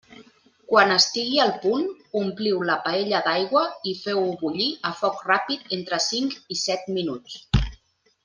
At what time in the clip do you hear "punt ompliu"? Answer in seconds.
1.65-2.63